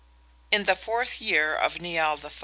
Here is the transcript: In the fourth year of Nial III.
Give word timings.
In 0.49 0.63
the 0.63 0.75
fourth 0.75 1.21
year 1.21 1.53
of 1.53 1.79
Nial 1.79 2.19
III. 2.23 2.29